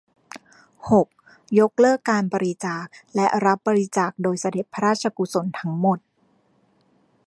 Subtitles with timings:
[0.89, 1.07] หก
[1.59, 5.99] ยกเลิกการบริจาคและรับบริจาคโดยเสด็จพระราชกุศลทั้งหมด